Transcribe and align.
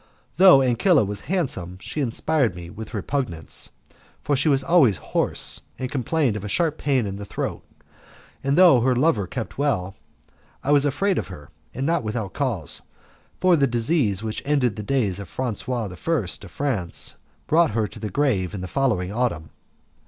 Though 0.37 0.61
Ancilla 0.63 1.05
was 1.05 1.19
handsome 1.29 1.77
she 1.79 2.01
inspired 2.01 2.55
me 2.55 2.71
with 2.71 2.95
repugnance, 2.95 3.69
for 4.23 4.35
she 4.35 4.49
was 4.49 4.63
always 4.63 4.97
hoarse, 4.97 5.61
and 5.77 5.91
complained 5.91 6.35
of 6.35 6.43
a 6.43 6.47
sharp 6.49 6.79
pain 6.79 7.05
in 7.05 7.17
the 7.17 7.23
throat, 7.23 7.61
and 8.43 8.57
though 8.57 8.81
her 8.81 8.95
lover 8.95 9.27
kept 9.27 9.59
well, 9.59 9.95
I 10.63 10.71
was 10.71 10.85
afraid 10.85 11.19
of 11.19 11.27
her, 11.27 11.49
and 11.71 11.85
not 11.85 12.03
without 12.03 12.33
cause, 12.33 12.81
for 13.39 13.55
the 13.55 13.67
disease 13.67 14.23
which 14.23 14.41
ended 14.43 14.75
the 14.75 14.81
days 14.81 15.19
of 15.19 15.29
Francis 15.29 15.69
I. 15.69 15.85
of 15.85 15.99
France 16.49 17.17
brought 17.45 17.69
her 17.69 17.87
to 17.87 17.99
the 17.99 18.09
grave 18.09 18.55
in 18.55 18.61
the 18.61 18.67
following 18.67 19.13
autumn. 19.13 19.51